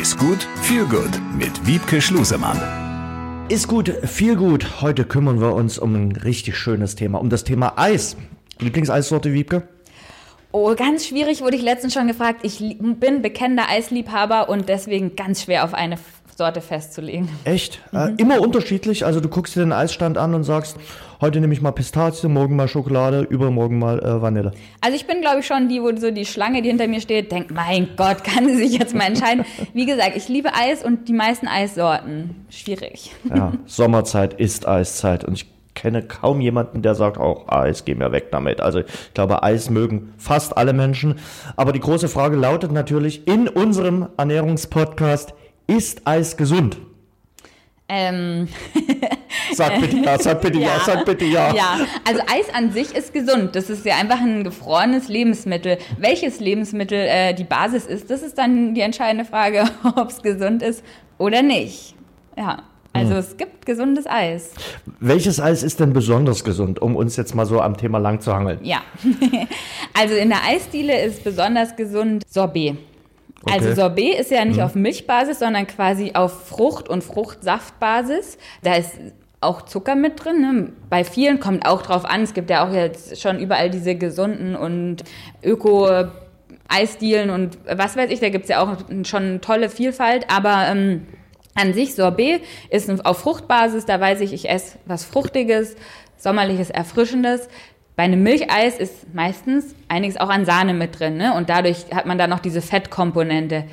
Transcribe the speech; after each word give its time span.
Ist 0.00 0.18
gut, 0.18 0.48
viel 0.60 0.86
gut 0.86 1.20
mit 1.38 1.68
Wiebke 1.68 2.02
Schlusemann. 2.02 2.58
Ist 3.48 3.68
gut, 3.68 3.92
viel 4.02 4.34
gut. 4.34 4.80
Heute 4.80 5.04
kümmern 5.04 5.40
wir 5.40 5.54
uns 5.54 5.78
um 5.78 5.94
ein 5.94 6.12
richtig 6.16 6.58
schönes 6.58 6.96
Thema, 6.96 7.20
um 7.20 7.30
das 7.30 7.44
Thema 7.44 7.74
Eis. 7.76 8.16
Lieblingseissorte, 8.58 9.32
Wiebke? 9.32 9.68
Oh, 10.50 10.74
ganz 10.74 11.06
schwierig 11.06 11.42
wurde 11.42 11.54
ich 11.54 11.62
letztens 11.62 11.94
schon 11.94 12.08
gefragt. 12.08 12.40
Ich 12.42 12.58
bin 12.80 13.22
bekennender 13.22 13.68
Eisliebhaber 13.68 14.48
und 14.48 14.68
deswegen 14.68 15.14
ganz 15.14 15.44
schwer 15.44 15.62
auf 15.62 15.74
eine 15.74 15.96
Sorte 16.36 16.60
festzulegen. 16.60 17.28
Echt? 17.44 17.80
Mhm. 17.92 17.98
Äh, 17.98 18.14
immer 18.16 18.40
unterschiedlich? 18.40 19.06
Also 19.06 19.20
du 19.20 19.28
guckst 19.28 19.54
dir 19.54 19.60
den 19.60 19.72
Eisstand 19.72 20.18
an 20.18 20.34
und 20.34 20.42
sagst, 20.42 20.76
heute 21.24 21.40
nehme 21.40 21.54
ich 21.54 21.62
mal 21.62 21.72
Pistazie, 21.72 22.28
morgen 22.28 22.54
mal 22.54 22.68
Schokolade, 22.68 23.22
übermorgen 23.22 23.78
mal 23.78 23.98
äh, 23.98 24.20
Vanille. 24.20 24.52
Also 24.82 24.94
ich 24.94 25.06
bin, 25.06 25.22
glaube 25.22 25.40
ich, 25.40 25.46
schon 25.46 25.70
die, 25.70 25.80
wo 25.80 25.96
so 25.96 26.10
die 26.10 26.26
Schlange, 26.26 26.60
die 26.60 26.68
hinter 26.68 26.86
mir 26.86 27.00
steht, 27.00 27.32
denkt, 27.32 27.50
mein 27.50 27.88
Gott, 27.96 28.24
kann 28.24 28.46
sie 28.46 28.56
sich 28.56 28.78
jetzt 28.78 28.94
mal 28.94 29.06
entscheiden. 29.06 29.46
Wie 29.72 29.86
gesagt, 29.86 30.16
ich 30.16 30.28
liebe 30.28 30.50
Eis 30.54 30.84
und 30.84 31.08
die 31.08 31.14
meisten 31.14 31.48
Eissorten. 31.48 32.44
Schwierig. 32.50 33.12
Ja, 33.34 33.54
Sommerzeit 33.64 34.34
ist 34.34 34.68
Eiszeit 34.68 35.24
und 35.24 35.32
ich 35.32 35.46
kenne 35.72 36.02
kaum 36.02 36.42
jemanden, 36.42 36.82
der 36.82 36.94
sagt 36.94 37.16
auch, 37.16 37.48
Eis, 37.48 37.86
geh 37.86 37.94
mir 37.94 38.12
weg 38.12 38.30
damit. 38.30 38.60
Also 38.60 38.80
ich 38.80 39.14
glaube, 39.14 39.42
Eis 39.42 39.70
mögen 39.70 40.12
fast 40.18 40.58
alle 40.58 40.74
Menschen. 40.74 41.14
Aber 41.56 41.72
die 41.72 41.80
große 41.80 42.08
Frage 42.10 42.36
lautet 42.36 42.70
natürlich 42.70 43.26
in 43.26 43.48
unserem 43.48 44.08
Ernährungspodcast, 44.18 45.32
ist 45.68 46.06
Eis 46.06 46.36
gesund? 46.36 46.76
Ähm. 47.88 48.48
Sag 49.52 49.80
bitte 49.80 49.96
ja, 49.98 50.18
sag 50.18 50.40
bitte 50.40 50.58
ja. 50.58 50.68
ja, 50.76 50.80
sag 50.84 51.04
bitte 51.04 51.24
ja. 51.24 51.54
Ja, 51.54 51.78
also 52.06 52.20
Eis 52.22 52.52
an 52.52 52.72
sich 52.72 52.94
ist 52.94 53.12
gesund. 53.12 53.54
Das 53.56 53.70
ist 53.70 53.84
ja 53.84 53.96
einfach 53.96 54.20
ein 54.20 54.44
gefrorenes 54.44 55.08
Lebensmittel. 55.08 55.78
Welches 55.98 56.40
Lebensmittel 56.40 56.98
äh, 56.98 57.34
die 57.34 57.44
Basis 57.44 57.86
ist, 57.86 58.10
das 58.10 58.22
ist 58.22 58.38
dann 58.38 58.74
die 58.74 58.80
entscheidende 58.80 59.24
Frage, 59.24 59.64
ob 59.96 60.10
es 60.10 60.22
gesund 60.22 60.62
ist 60.62 60.84
oder 61.18 61.42
nicht. 61.42 61.94
Ja. 62.36 62.62
Also 62.96 63.10
hm. 63.10 63.18
es 63.18 63.36
gibt 63.36 63.66
gesundes 63.66 64.06
Eis. 64.06 64.52
Welches 65.00 65.40
Eis 65.40 65.64
ist 65.64 65.80
denn 65.80 65.92
besonders 65.92 66.44
gesund, 66.44 66.80
um 66.80 66.94
uns 66.94 67.16
jetzt 67.16 67.34
mal 67.34 67.44
so 67.44 67.60
am 67.60 67.76
Thema 67.76 67.98
lang 67.98 68.20
zu 68.20 68.32
hangeln? 68.32 68.60
Ja, 68.62 68.82
also 69.94 70.14
in 70.14 70.28
der 70.28 70.44
Eisdiele 70.44 71.02
ist 71.02 71.24
besonders 71.24 71.74
gesund 71.74 72.22
Sorbet. 72.28 72.76
Also 73.46 73.56
okay. 73.56 73.66
Also 73.66 73.80
Sorbet 73.80 74.20
ist 74.20 74.30
ja 74.30 74.44
nicht 74.44 74.58
mhm. 74.58 74.62
auf 74.62 74.74
Milchbasis, 74.76 75.40
sondern 75.40 75.66
quasi 75.66 76.12
auf 76.14 76.48
Frucht- 76.48 76.88
und 76.88 77.02
Fruchtsaftbasis. 77.02 78.38
Da 78.62 78.76
ist 78.76 78.92
auch 79.44 79.62
Zucker 79.62 79.94
mit 79.94 80.24
drin. 80.24 80.40
Ne? 80.40 80.72
Bei 80.90 81.04
vielen 81.04 81.40
kommt 81.40 81.66
auch 81.66 81.82
drauf 81.82 82.04
an. 82.04 82.22
Es 82.22 82.34
gibt 82.34 82.50
ja 82.50 82.66
auch 82.66 82.72
jetzt 82.72 83.20
schon 83.20 83.38
überall 83.38 83.70
diese 83.70 83.94
gesunden 83.94 84.56
und 84.56 85.04
Öko- 85.42 86.08
Eisdielen 86.66 87.28
und 87.28 87.58
was 87.66 87.94
weiß 87.96 88.10
ich, 88.10 88.20
da 88.20 88.30
gibt 88.30 88.44
es 88.44 88.48
ja 88.48 88.62
auch 88.62 88.78
schon 89.04 89.40
tolle 89.42 89.68
Vielfalt, 89.68 90.26
aber 90.34 90.66
ähm, 90.68 91.06
an 91.54 91.74
sich 91.74 91.94
Sorbet 91.94 92.42
ist 92.70 93.04
auf 93.04 93.18
Fruchtbasis, 93.18 93.84
da 93.84 94.00
weiß 94.00 94.22
ich, 94.22 94.32
ich 94.32 94.48
esse 94.48 94.78
was 94.86 95.04
Fruchtiges, 95.04 95.76
Sommerliches, 96.16 96.70
Erfrischendes. 96.70 97.48
Bei 97.96 98.04
einem 98.04 98.22
Milcheis 98.22 98.78
ist 98.78 99.14
meistens 99.14 99.74
einiges 99.88 100.16
auch 100.16 100.30
an 100.30 100.46
Sahne 100.46 100.72
mit 100.72 100.98
drin, 100.98 101.16
ne? 101.16 101.34
Und 101.34 101.50
dadurch 101.50 101.84
hat 101.94 102.06
man 102.06 102.18
da 102.18 102.26
noch 102.26 102.40
diese 102.40 102.62
Fettkomponente. 102.62 103.64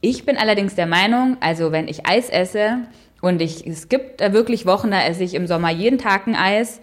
Ich 0.00 0.24
bin 0.24 0.36
allerdings 0.38 0.74
der 0.74 0.86
Meinung, 0.86 1.36
also 1.40 1.72
wenn 1.72 1.88
ich 1.88 2.06
Eis 2.06 2.30
esse 2.30 2.78
und 3.22 3.40
ich, 3.40 3.66
es 3.66 3.88
gibt 3.88 4.20
da 4.20 4.32
wirklich 4.34 4.66
Wochen, 4.66 4.90
da 4.90 5.02
esse 5.02 5.24
ich 5.24 5.34
im 5.34 5.46
Sommer 5.46 5.70
jeden 5.70 5.96
Tag 5.96 6.26
ein 6.26 6.34
Eis. 6.34 6.80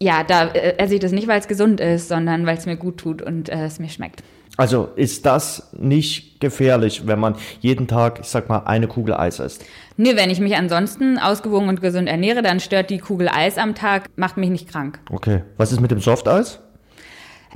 Ja, 0.00 0.24
da 0.24 0.48
äh, 0.48 0.78
esse 0.78 0.94
ich 0.94 1.00
das 1.00 1.12
nicht, 1.12 1.28
weil 1.28 1.38
es 1.38 1.46
gesund 1.46 1.78
ist, 1.78 2.08
sondern 2.08 2.46
weil 2.46 2.56
es 2.56 2.66
mir 2.66 2.76
gut 2.76 2.96
tut 2.96 3.22
und 3.22 3.48
äh, 3.50 3.66
es 3.66 3.78
mir 3.78 3.90
schmeckt. 3.90 4.22
Also 4.56 4.88
ist 4.96 5.26
das 5.26 5.68
nicht 5.78 6.40
gefährlich, 6.40 7.06
wenn 7.06 7.20
man 7.20 7.36
jeden 7.60 7.86
Tag, 7.86 8.20
ich 8.20 8.28
sag 8.28 8.48
mal, 8.48 8.60
eine 8.60 8.88
Kugel 8.88 9.14
Eis 9.14 9.38
isst? 9.38 9.66
Nö, 9.98 10.16
wenn 10.16 10.30
ich 10.30 10.40
mich 10.40 10.56
ansonsten 10.56 11.18
ausgewogen 11.18 11.68
und 11.68 11.82
gesund 11.82 12.08
ernähre, 12.08 12.40
dann 12.40 12.58
stört 12.58 12.88
die 12.88 12.98
Kugel 12.98 13.28
Eis 13.28 13.58
am 13.58 13.74
Tag, 13.74 14.04
macht 14.16 14.38
mich 14.38 14.48
nicht 14.48 14.68
krank. 14.68 14.98
Okay. 15.10 15.42
Was 15.58 15.72
ist 15.72 15.80
mit 15.80 15.90
dem 15.90 16.00
Softeis? 16.00 16.60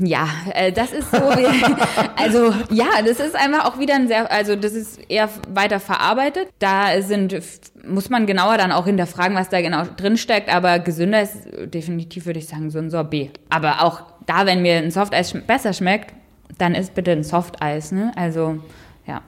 Ja, 0.02 0.28
äh, 0.54 0.72
das 0.72 0.92
ist 0.92 1.10
so, 1.10 1.18
also 2.16 2.54
ja, 2.70 2.86
das 3.04 3.20
ist 3.20 3.36
einfach 3.36 3.66
auch 3.66 3.78
wieder 3.78 3.94
ein 3.94 4.08
sehr, 4.08 4.30
also 4.30 4.56
das 4.56 4.72
ist 4.72 4.98
eher 5.10 5.28
weiter 5.48 5.78
verarbeitet. 5.78 6.48
Da 6.58 7.00
sind, 7.02 7.38
muss 7.86 8.08
man 8.08 8.26
genauer 8.26 8.56
dann 8.56 8.72
auch 8.72 8.86
hinterfragen, 8.86 9.36
was 9.36 9.50
da 9.50 9.60
genau 9.60 9.84
drin 9.96 10.16
steckt, 10.16 10.52
aber 10.52 10.78
gesünder 10.78 11.22
ist 11.22 11.36
definitiv, 11.64 12.26
würde 12.26 12.38
ich 12.38 12.48
sagen, 12.48 12.70
so 12.70 12.78
ein 12.78 12.90
Sorbet. 12.90 13.38
Aber 13.50 13.82
auch 13.82 14.02
da, 14.26 14.46
wenn 14.46 14.62
mir 14.62 14.76
ein 14.76 14.90
Softeis 14.90 15.34
besser 15.46 15.72
schmeckt, 15.72 16.14
dann 16.58 16.74
ist 16.74 16.94
bitte 16.94 17.12
ein 17.12 17.22
Softeis, 17.22 17.92
ne? 17.92 18.12
Also, 18.16 18.58
ja. 19.06 19.22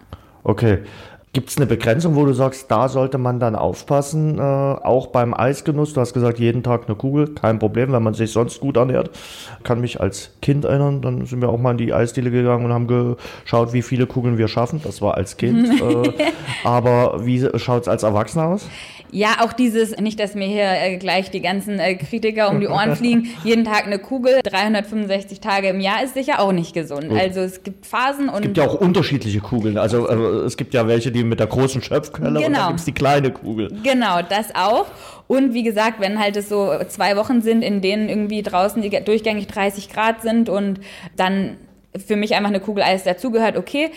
Okay. 0.44 0.78
Gibt 1.34 1.48
es 1.48 1.56
eine 1.56 1.64
Begrenzung, 1.64 2.14
wo 2.14 2.26
du 2.26 2.34
sagst, 2.34 2.70
da 2.70 2.90
sollte 2.90 3.16
man 3.16 3.40
dann 3.40 3.56
aufpassen, 3.56 4.38
äh, 4.38 4.42
auch 4.42 5.06
beim 5.06 5.32
Eisgenuss? 5.32 5.94
Du 5.94 6.00
hast 6.02 6.12
gesagt, 6.12 6.38
jeden 6.38 6.62
Tag 6.62 6.82
eine 6.86 6.94
Kugel, 6.94 7.28
kein 7.28 7.58
Problem, 7.58 7.90
wenn 7.92 8.02
man 8.02 8.12
sich 8.12 8.32
sonst 8.32 8.60
gut 8.60 8.76
ernährt. 8.76 9.08
Kann 9.62 9.80
mich 9.80 9.98
als 9.98 10.32
Kind 10.42 10.66
erinnern, 10.66 11.00
dann 11.00 11.24
sind 11.24 11.40
wir 11.40 11.48
auch 11.48 11.58
mal 11.58 11.70
in 11.70 11.78
die 11.78 11.94
Eisdiele 11.94 12.30
gegangen 12.30 12.66
und 12.66 12.72
haben 12.74 12.86
geschaut, 12.86 13.72
wie 13.72 13.80
viele 13.80 14.06
Kugeln 14.06 14.36
wir 14.36 14.48
schaffen. 14.48 14.82
Das 14.84 15.00
war 15.00 15.16
als 15.16 15.38
Kind. 15.38 15.70
äh, 15.80 16.12
aber 16.64 17.24
wie 17.24 17.48
schaut 17.58 17.82
es 17.82 17.88
als 17.88 18.02
Erwachsener 18.02 18.48
aus? 18.48 18.68
Ja, 19.12 19.36
auch 19.40 19.52
dieses, 19.52 19.96
nicht, 19.98 20.18
dass 20.18 20.34
mir 20.34 20.46
hier 20.46 20.64
äh, 20.64 20.96
gleich 20.96 21.30
die 21.30 21.42
ganzen 21.42 21.78
äh, 21.78 21.94
Kritiker 21.96 22.50
um 22.50 22.60
die 22.60 22.66
Ohren 22.66 22.96
fliegen, 22.96 23.28
jeden 23.44 23.64
Tag 23.64 23.86
eine 23.86 23.98
Kugel, 23.98 24.40
365 24.42 25.40
Tage 25.40 25.68
im 25.68 25.80
Jahr 25.80 26.02
ist 26.02 26.14
sicher 26.14 26.40
auch 26.40 26.52
nicht 26.52 26.72
gesund. 26.72 27.10
Gut. 27.10 27.20
Also 27.20 27.40
es 27.40 27.62
gibt 27.62 27.84
Phasen 27.84 28.30
und... 28.30 28.36
Es 28.36 28.42
gibt 28.42 28.56
ja 28.56 28.66
auch 28.66 28.74
unterschiedliche 28.74 29.40
Kugeln. 29.40 29.76
Also 29.76 30.08
äh, 30.08 30.46
es 30.46 30.56
gibt 30.56 30.72
ja 30.72 30.88
welche, 30.88 31.12
die 31.12 31.24
mit 31.24 31.40
der 31.40 31.46
großen 31.46 31.82
Schöpfquelle 31.82 32.40
genau. 32.40 32.46
und 32.46 32.52
dann 32.54 32.66
gibt 32.68 32.80
es 32.80 32.86
die 32.86 32.92
kleine 32.92 33.30
Kugel. 33.30 33.68
Genau, 33.82 34.20
das 34.26 34.54
auch. 34.54 34.86
Und 35.28 35.52
wie 35.52 35.62
gesagt, 35.62 36.00
wenn 36.00 36.18
halt 36.18 36.36
es 36.36 36.48
so 36.48 36.72
zwei 36.88 37.16
Wochen 37.16 37.42
sind, 37.42 37.62
in 37.62 37.82
denen 37.82 38.08
irgendwie 38.08 38.42
draußen 38.42 38.80
die 38.80 38.90
durchgängig 38.90 39.46
30 39.46 39.90
Grad 39.90 40.22
sind 40.22 40.48
und 40.48 40.80
dann 41.16 41.58
für 41.96 42.16
mich 42.16 42.34
einfach 42.34 42.48
eine 42.48 42.60
Kugel 42.60 42.82
Eis 42.82 43.04
dazugehört, 43.04 43.56
okay. 43.56 43.90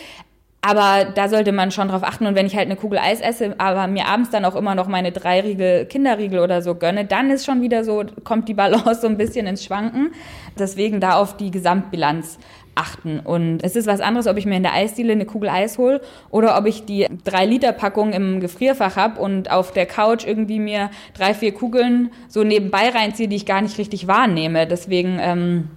Aber 0.68 1.06
da 1.06 1.30
sollte 1.30 1.52
man 1.52 1.70
schon 1.70 1.90
drauf 1.90 2.02
achten. 2.02 2.26
Und 2.26 2.34
wenn 2.34 2.48
ich 2.48 2.56
halt 2.56 2.66
eine 2.66 2.76
Kugel 2.76 2.98
Eis 2.98 3.22
esse, 3.22 3.54
aber 3.60 3.86
mir 3.86 4.08
abends 4.08 4.32
dann 4.32 4.46
auch 4.46 4.56
immer 4.56 4.74
noch 4.74 4.88
meine 4.88 5.12
drei 5.12 5.42
Riegel 5.42 5.86
Kinderriegel 5.86 6.40
oder 6.40 6.64
so 6.64 6.74
gönne, 6.74 7.06
dann 7.06 7.30
ist 7.30 7.46
schon 7.46 7.62
wieder 7.62 7.84
so, 7.84 8.04
kommt 8.24 8.50
die 8.50 8.56
Balance 8.56 8.96
so 9.02 9.08
ein 9.08 9.16
bisschen 9.16 9.46
ins 9.46 9.64
Schwanken. 9.64 10.12
Deswegen 10.58 11.00
da 11.00 11.18
auf 11.18 11.38
die 11.38 11.52
Gesamtbilanz 11.52 12.40
achten. 12.74 13.20
Und 13.20 13.64
es 13.64 13.76
ist 13.76 13.86
was 13.86 14.02
anderes, 14.02 14.26
ob 14.26 14.38
ich 14.38 14.48
mir 14.48 14.58
in 14.58 14.64
der 14.64 14.74
Eisdiele 14.74 15.12
eine 15.12 15.28
Kugel 15.28 15.50
Eis 15.50 15.78
hole 15.78 16.02
oder 16.32 16.58
ob 16.58 16.66
ich 16.66 16.84
die 16.84 17.06
drei 17.24 17.46
Liter 17.46 17.72
Packung 17.72 18.12
im 18.12 18.40
Gefrierfach 18.40 18.96
habe 18.96 19.22
und 19.22 19.52
auf 19.52 19.72
der 19.72 19.86
Couch 19.86 20.26
irgendwie 20.26 20.58
mir 20.60 20.90
drei, 21.14 21.36
vier 21.36 21.54
Kugeln 21.54 22.10
so 22.28 22.44
nebenbei 22.44 22.90
reinziehe, 22.90 23.28
die 23.28 23.36
ich 23.36 23.46
gar 23.46 23.62
nicht 23.62 23.78
richtig 23.78 24.08
wahrnehme. 24.08 24.66
Deswegen, 24.66 25.20
ähm, 25.22 25.70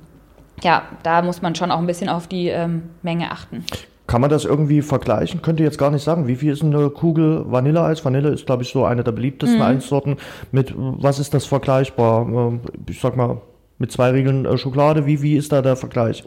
ja, 0.63 0.85
da 1.03 1.21
muss 1.21 1.43
man 1.43 1.55
schon 1.55 1.71
auch 1.71 1.79
ein 1.79 1.87
bisschen 1.87 2.09
auf 2.09 2.27
die 2.27 2.49
ähm, 2.49 2.85
Menge 3.03 3.31
achten. 3.31 3.67
Kann 4.09 4.23
man 4.23 4.31
das 4.31 4.47
irgendwie 4.47 4.81
vergleichen? 4.81 5.43
Könnte 5.43 5.63
jetzt 5.63 5.77
gar 5.77 5.91
nicht 5.91 6.03
sagen. 6.03 6.27
Wie 6.27 6.37
viel 6.37 6.51
ist 6.51 6.65
eine 6.65 6.89
Kugel 6.89 7.45
Vanilleeis? 7.47 8.03
Vanille 8.07 8.31
ist, 8.31 8.47
glaube 8.47 8.63
ich, 8.63 8.71
so 8.71 8.87
eine 8.87 9.05
der 9.05 9.13
beliebtesten 9.13 9.59
mhm. 9.59 9.65
Eissorten. 9.65 10.17
Mit 10.51 10.75
was 10.77 11.19
ist 11.19 11.35
das 11.35 11.45
vergleichbar? 11.45 12.27
Ähm, 12.27 12.61
ich 12.89 13.01
sag 13.01 13.17
mal, 13.17 13.43
mit 13.77 13.93
zwei 13.93 14.11
Riegeln 14.11 14.47
äh, 14.47 14.57
Schokolade. 14.57 15.05
Wie, 15.05 15.21
wie 15.21 15.37
ist 15.37 15.53
da 15.53 15.61
der 15.61 15.77
Vergleich? 15.77 16.25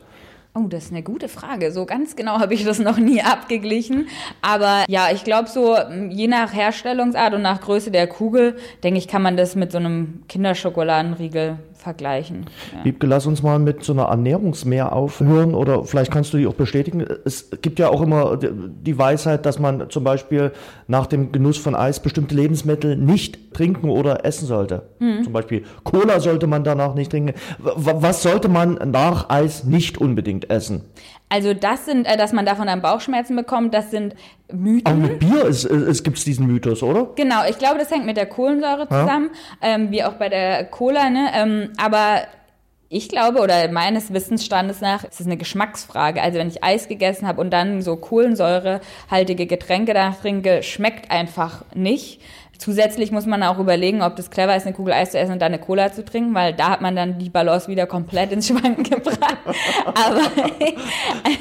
Oh, 0.54 0.68
das 0.68 0.86
ist 0.86 0.92
eine 0.92 1.02
gute 1.02 1.28
Frage. 1.28 1.72
So 1.72 1.88
ganz 1.88 2.16
genau 2.16 2.34
habe 2.40 2.54
ich 2.54 2.66
das 2.66 2.78
noch 2.78 2.98
nie 2.98 3.24
abgeglichen. 3.24 4.10
Aber 4.44 4.86
ja, 4.88 5.08
ich 5.12 5.24
glaube 5.24 5.50
so, 5.50 5.76
je 6.10 6.28
nach 6.28 6.54
Herstellungsart 6.54 7.34
und 7.34 7.42
nach 7.42 7.62
Größe 7.62 7.90
der 7.90 8.06
Kugel, 8.06 8.58
denke 8.84 9.00
ich, 9.00 9.08
kann 9.08 9.24
man 9.24 9.38
das 9.38 9.56
mit 9.56 9.72
so 9.72 9.80
einem 9.80 10.22
Kinderschokoladenriegel 10.28 11.58
vergleichen. 11.82 12.46
Ja. 12.76 12.86
Wiebke, 12.86 13.08
lass 13.08 13.26
uns 13.26 13.42
mal 13.42 13.58
mit 13.58 13.84
so 13.84 13.94
einer 13.94 14.04
Ernährungsmehr 14.04 14.94
aufhören 14.94 15.56
oder 15.56 15.84
vielleicht 15.84 16.12
kannst 16.12 16.32
du 16.34 16.38
die 16.38 16.46
auch 16.46 16.54
bestätigen. 16.54 17.04
Es 17.26 17.50
gibt 17.62 17.80
ja 17.80 17.90
auch 17.90 18.02
immer 18.02 18.38
die 18.38 18.98
Weisheit, 18.98 19.46
dass 19.46 19.58
man 19.58 19.90
zum 19.90 20.04
Beispiel 20.04 20.52
nach 20.88 21.08
dem 21.08 21.32
Genuss 21.32 21.58
von 21.58 21.76
Eis 21.76 22.00
bestimmte 22.00 22.36
Lebensmittel 22.36 22.96
nicht 22.96 23.54
trinken 23.54 23.90
oder 23.90 24.26
essen 24.26 24.46
sollte. 24.46 24.84
Mhm. 25.00 25.24
Zum 25.24 25.34
Beispiel 25.34 25.64
Cola 25.84 26.20
sollte 26.20 26.46
man 26.46 26.64
danach 26.64 26.94
nicht 26.94 27.12
trinken. 27.12 27.34
Was 27.58 28.22
sollte 28.22 28.48
man 28.48 28.76
nach 28.92 29.30
Eis 29.30 29.64
nicht 29.64 29.98
unbedingt 29.98 30.50
essen? 30.52 30.84
Also 31.32 31.54
das 31.54 31.86
sind, 31.86 32.06
äh, 32.06 32.18
dass 32.18 32.34
man 32.34 32.46
davon 32.46 32.68
dann 32.68 32.82
Bauchschmerzen 32.82 33.38
bekommt, 33.38 33.74
das 33.74 33.90
sind 33.90 34.16
Mythen. 34.52 34.86
Aber 34.86 34.96
mit 34.98 35.20
Bier 35.20 35.46
ist, 35.46 35.64
es 35.64 36.04
gibt 36.04 36.24
diesen 36.26 36.46
Mythos, 36.46 36.84
oder? 36.84 37.08
Genau, 37.16 37.46
ich 37.50 37.58
glaube, 37.58 37.80
das 37.80 37.90
hängt 37.90 38.06
mit 38.06 38.18
der 38.18 38.26
Kohlensäure 38.26 38.86
zusammen, 38.90 39.30
ja. 39.62 39.70
ähm, 39.70 39.92
wie 39.92 40.04
auch 40.04 40.14
bei 40.14 40.28
der 40.28 40.66
Cola. 40.66 41.10
Ne? 41.10 41.30
Ähm, 41.34 41.70
aber 41.78 42.24
ich 42.94 43.08
glaube, 43.08 43.40
oder 43.40 43.72
meines 43.72 44.14
Wissensstandes 44.14 44.82
nach, 44.82 45.06
ist 45.06 45.22
es 45.22 45.26
eine 45.26 45.38
Geschmacksfrage. 45.38 46.22
Also 46.22 46.40
wenn 46.40 46.50
ich 46.50 46.62
Eis 46.62 46.90
gegessen 46.90 47.26
habe 47.26 47.40
und 47.40 47.50
dann 47.52 47.82
so 47.82 47.96
kohlensäurehaltige 47.96 49.46
Getränke 49.46 49.94
danach 49.94 50.20
trinke, 50.20 50.62
schmeckt 50.62 51.10
einfach 51.10 51.64
nicht. 51.74 52.20
Zusätzlich 52.58 53.12
muss 53.12 53.26
man 53.26 53.42
auch 53.44 53.60
überlegen, 53.60 54.04
ob 54.04 54.18
das 54.18 54.30
clever 54.30 54.56
ist, 54.56 54.68
eine 54.68 54.76
Kugel 54.76 54.94
Eis 54.94 55.12
zu 55.12 55.18
essen 55.18 55.32
und 55.32 55.40
dann 55.40 55.54
eine 55.54 55.62
Cola 55.62 55.94
zu 55.94 56.04
trinken, 56.04 56.36
weil 56.36 56.54
da 56.54 56.70
hat 56.70 56.82
man 56.82 56.96
dann 56.96 57.18
die 57.18 57.30
Balance 57.30 57.70
wieder 57.70 57.88
komplett 57.88 58.34
ins 58.34 58.50
Schwanken 58.50 58.84
gebracht. 58.90 59.38
aber 59.86 60.22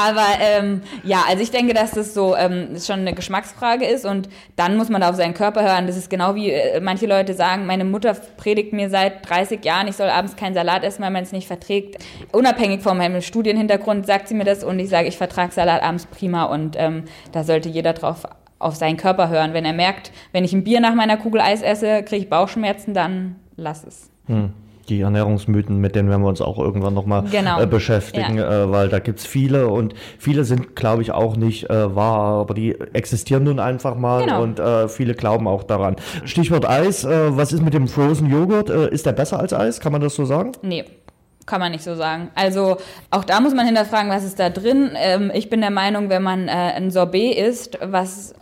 aber 0.00 0.26
ähm, 0.40 0.82
ja, 1.04 1.24
also 1.28 1.42
ich 1.42 1.50
denke, 1.50 1.74
dass 1.74 1.92
das 1.92 2.14
so 2.14 2.36
ähm, 2.36 2.76
schon 2.80 3.00
eine 3.00 3.14
Geschmacksfrage 3.14 3.84
ist 3.84 4.04
und 4.04 4.28
dann 4.56 4.76
muss 4.76 4.88
man 4.88 5.02
auf 5.02 5.16
seinen 5.16 5.34
Körper 5.34 5.62
hören. 5.62 5.86
Das 5.86 5.96
ist 5.96 6.10
genau 6.10 6.34
wie 6.34 6.50
äh, 6.50 6.80
manche 6.80 7.06
Leute 7.06 7.34
sagen, 7.34 7.66
meine 7.66 7.84
Mutter 7.84 8.14
predigt 8.36 8.72
mir 8.72 8.90
seit 8.90 9.28
30 9.28 9.64
Jahren, 9.64 9.88
ich 9.88 9.96
soll 9.96 10.08
abends 10.08 10.36
keinen 10.36 10.54
Salat 10.54 10.84
essen, 10.84 11.02
weil 11.02 11.10
man 11.10 11.22
es 11.22 11.32
nicht 11.32 11.46
verträgt. 11.46 12.02
Unabhängig 12.32 12.82
von 12.82 12.96
meinem 12.96 13.20
Studienhintergrund 13.20 14.06
sagt 14.06 14.28
sie 14.28 14.34
mir 14.34 14.44
das 14.44 14.64
und 14.64 14.78
ich 14.78 14.88
sage, 14.88 15.08
ich 15.08 15.16
vertrage 15.16 15.52
Salat 15.52 15.82
abends 15.82 16.06
prima 16.06 16.44
und 16.44 16.76
ähm, 16.78 17.04
da 17.32 17.44
sollte 17.44 17.68
jeder 17.68 17.92
drauf 17.92 18.24
auf 18.58 18.76
seinen 18.76 18.96
Körper 18.96 19.28
hören. 19.28 19.54
Wenn 19.54 19.64
er 19.64 19.72
merkt, 19.72 20.12
wenn 20.32 20.44
ich 20.44 20.52
ein 20.52 20.64
Bier 20.64 20.80
nach 20.80 20.94
meiner 20.94 21.16
Kugel 21.16 21.40
Eis 21.40 21.62
esse, 21.62 22.02
kriege 22.02 22.24
ich 22.24 22.30
Bauchschmerzen, 22.30 22.94
dann 22.94 23.36
lass 23.56 23.84
es. 23.84 24.10
Hm. 24.26 24.52
Die 24.90 25.00
Ernährungsmythen, 25.00 25.80
mit 25.80 25.94
denen 25.94 26.10
werden 26.10 26.22
wir 26.22 26.28
uns 26.28 26.40
auch 26.40 26.58
irgendwann 26.58 26.94
nochmal 26.94 27.24
genau. 27.30 27.60
äh, 27.60 27.66
beschäftigen, 27.66 28.36
ja. 28.36 28.64
äh, 28.64 28.70
weil 28.70 28.88
da 28.88 28.98
gibt 28.98 29.20
es 29.20 29.26
viele 29.26 29.68
und 29.68 29.94
viele 30.18 30.44
sind, 30.44 30.74
glaube 30.74 31.02
ich, 31.02 31.12
auch 31.12 31.36
nicht 31.36 31.70
äh, 31.70 31.94
wahr, 31.94 32.40
aber 32.40 32.54
die 32.54 32.78
existieren 32.92 33.44
nun 33.44 33.60
einfach 33.60 33.94
mal 33.94 34.24
genau. 34.24 34.42
und 34.42 34.58
äh, 34.58 34.88
viele 34.88 35.14
glauben 35.14 35.46
auch 35.46 35.62
daran. 35.62 35.96
Stichwort 36.24 36.68
Eis, 36.68 37.04
äh, 37.04 37.36
was 37.36 37.52
ist 37.52 37.62
mit 37.62 37.72
dem 37.72 37.88
Frozen 37.88 38.28
Joghurt? 38.28 38.68
Äh, 38.68 38.90
ist 38.90 39.06
der 39.06 39.12
besser 39.12 39.38
als 39.38 39.52
Eis? 39.52 39.80
Kann 39.80 39.92
man 39.92 40.00
das 40.00 40.16
so 40.16 40.24
sagen? 40.24 40.52
Nee, 40.62 40.84
kann 41.46 41.60
man 41.60 41.72
nicht 41.72 41.84
so 41.84 41.94
sagen. 41.94 42.30
Also 42.34 42.76
auch 43.10 43.24
da 43.24 43.40
muss 43.40 43.54
man 43.54 43.66
hinterfragen, 43.66 44.10
was 44.10 44.24
ist 44.24 44.38
da 44.38 44.50
drin. 44.50 44.90
Ähm, 44.96 45.30
ich 45.34 45.50
bin 45.50 45.60
der 45.60 45.70
Meinung, 45.70 46.08
wenn 46.08 46.22
man 46.22 46.48
äh, 46.48 46.50
ein 46.50 46.90
Sorbet 46.90 47.36
isst, 47.36 47.78
was 47.82 48.34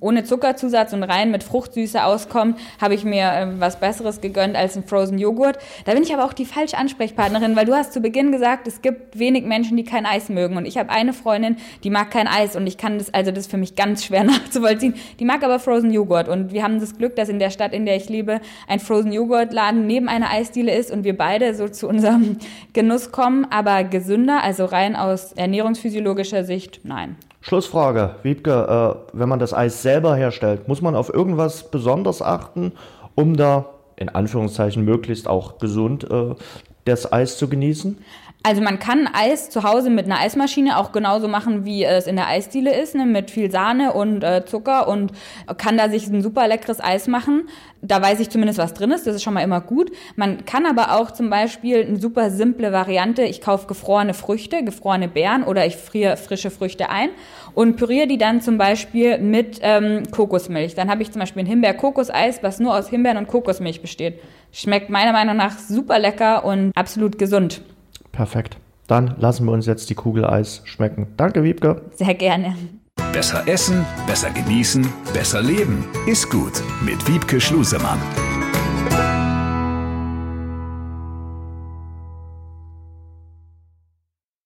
ohne 0.00 0.24
Zuckerzusatz 0.24 0.92
und 0.92 1.04
rein 1.04 1.30
mit 1.30 1.44
Fruchtsüße 1.44 2.02
auskommt, 2.02 2.58
habe 2.80 2.94
ich 2.94 3.04
mir 3.04 3.32
äh, 3.32 3.60
was 3.60 3.78
Besseres 3.78 4.20
gegönnt 4.20 4.56
als 4.56 4.76
ein 4.76 4.82
Frozen 4.82 5.18
Joghurt. 5.18 5.58
Da 5.84 5.92
bin 5.92 6.02
ich 6.02 6.12
aber 6.12 6.24
auch 6.24 6.32
die 6.32 6.44
falsche 6.44 6.76
Ansprechpartnerin, 6.76 7.54
weil 7.54 7.66
du 7.66 7.74
hast 7.74 7.92
zu 7.92 8.00
Beginn 8.00 8.32
gesagt, 8.32 8.66
es 8.66 8.82
gibt 8.82 9.18
wenig 9.18 9.44
Menschen, 9.44 9.76
die 9.76 9.84
kein 9.84 10.06
Eis 10.06 10.28
mögen. 10.28 10.56
Und 10.56 10.66
ich 10.66 10.76
habe 10.76 10.90
eine 10.90 11.12
Freundin, 11.12 11.56
die 11.84 11.90
mag 11.90 12.10
kein 12.10 12.26
Eis 12.26 12.56
und 12.56 12.66
ich 12.66 12.78
kann 12.78 12.98
das, 12.98 13.14
also 13.14 13.30
das 13.30 13.44
ist 13.44 13.50
für 13.50 13.58
mich 13.58 13.76
ganz 13.76 14.04
schwer 14.04 14.24
nachzuvollziehen. 14.24 14.94
Die 15.20 15.24
mag 15.24 15.44
aber 15.44 15.60
Frozen 15.60 15.92
Joghurt. 15.92 16.28
Und 16.28 16.52
wir 16.52 16.64
haben 16.64 16.80
das 16.80 16.98
Glück, 16.98 17.14
dass 17.14 17.28
in 17.28 17.38
der 17.38 17.50
Stadt, 17.50 17.72
in 17.72 17.86
der 17.86 17.96
ich 17.96 18.08
lebe, 18.08 18.40
ein 18.66 18.80
Frozen 18.80 19.12
Joghurt 19.12 19.52
Laden 19.52 19.86
neben 19.86 20.08
einer 20.08 20.30
Eisdiele 20.30 20.74
ist 20.74 20.90
und 20.90 21.04
wir 21.04 21.16
beide 21.16 21.54
so 21.54 21.68
zu 21.68 21.88
unserem 21.88 22.38
Genuss 22.72 23.12
kommen. 23.12 23.46
Aber 23.50 23.84
gesünder, 23.84 24.42
also 24.42 24.64
rein 24.64 24.96
aus 24.96 25.32
ernährungsphysiologischer 25.32 26.44
Sicht, 26.44 26.80
nein. 26.82 27.16
Schlussfrage, 27.40 28.16
Wiebke, 28.22 29.04
äh, 29.12 29.18
wenn 29.18 29.28
man 29.28 29.38
das 29.38 29.54
Eis 29.54 29.82
selber 29.82 30.14
herstellt, 30.14 30.68
muss 30.68 30.82
man 30.82 30.94
auf 30.94 31.12
irgendwas 31.12 31.70
besonders 31.70 32.20
achten, 32.20 32.72
um 33.14 33.36
da 33.36 33.66
in 33.96 34.08
Anführungszeichen 34.08 34.84
möglichst 34.84 35.26
auch 35.26 35.58
gesund 35.58 36.10
äh, 36.10 36.34
das 36.84 37.12
Eis 37.12 37.38
zu 37.38 37.48
genießen? 37.48 37.98
Also 38.42 38.62
man 38.62 38.78
kann 38.78 39.06
Eis 39.06 39.50
zu 39.50 39.64
Hause 39.64 39.90
mit 39.90 40.06
einer 40.06 40.18
Eismaschine 40.18 40.78
auch 40.78 40.92
genauso 40.92 41.28
machen, 41.28 41.66
wie 41.66 41.84
es 41.84 42.06
in 42.06 42.16
der 42.16 42.26
Eisdiele 42.26 42.74
ist, 42.74 42.94
ne, 42.94 43.04
mit 43.04 43.30
viel 43.30 43.50
Sahne 43.50 43.92
und 43.92 44.24
äh, 44.24 44.46
Zucker 44.46 44.88
und 44.88 45.12
kann 45.58 45.76
da 45.76 45.90
sich 45.90 46.06
ein 46.08 46.22
super 46.22 46.48
leckeres 46.48 46.82
Eis 46.82 47.06
machen. 47.06 47.50
Da 47.82 48.00
weiß 48.00 48.18
ich 48.18 48.30
zumindest, 48.30 48.58
was 48.58 48.72
drin 48.72 48.92
ist, 48.92 49.06
das 49.06 49.16
ist 49.16 49.22
schon 49.22 49.34
mal 49.34 49.42
immer 49.42 49.60
gut. 49.60 49.90
Man 50.16 50.46
kann 50.46 50.64
aber 50.64 50.98
auch 50.98 51.10
zum 51.10 51.28
Beispiel 51.28 51.84
eine 51.86 51.98
super 51.98 52.30
simple 52.30 52.72
Variante, 52.72 53.24
ich 53.24 53.42
kaufe 53.42 53.66
gefrorene 53.66 54.14
Früchte, 54.14 54.64
gefrorene 54.64 55.08
Beeren 55.08 55.42
oder 55.42 55.66
ich 55.66 55.76
friere 55.76 56.16
frische 56.16 56.50
Früchte 56.50 56.88
ein 56.88 57.10
und 57.52 57.76
püriere 57.76 58.06
die 58.06 58.18
dann 58.18 58.40
zum 58.40 58.56
Beispiel 58.56 59.18
mit 59.18 59.58
ähm, 59.60 60.04
Kokosmilch. 60.10 60.74
Dann 60.74 60.88
habe 60.88 61.02
ich 61.02 61.12
zum 61.12 61.20
Beispiel 61.20 61.42
ein 61.42 61.46
Himbeer-Kokos-Eis, 61.46 62.42
was 62.42 62.58
nur 62.58 62.74
aus 62.74 62.88
Himbeeren 62.88 63.18
und 63.18 63.26
Kokosmilch 63.26 63.82
besteht. 63.82 64.18
Schmeckt 64.50 64.88
meiner 64.88 65.12
Meinung 65.12 65.36
nach 65.36 65.58
super 65.58 65.98
lecker 65.98 66.46
und 66.46 66.72
absolut 66.74 67.18
gesund. 67.18 67.60
Perfekt. 68.20 68.58
Dann 68.86 69.14
lassen 69.18 69.46
wir 69.46 69.52
uns 69.52 69.64
jetzt 69.64 69.88
die 69.88 69.94
Kugel 69.94 70.26
Eis 70.26 70.60
schmecken. 70.66 71.06
Danke, 71.16 71.42
Wiebke. 71.42 71.80
Sehr 71.94 72.12
gerne. 72.12 72.54
Besser 73.14 73.48
essen, 73.48 73.86
besser 74.06 74.28
genießen, 74.28 74.86
besser 75.14 75.40
leben. 75.40 75.86
Ist 76.06 76.28
gut 76.28 76.62
mit 76.84 77.08
Wiebke 77.08 77.40
Schlusemann. 77.40 77.98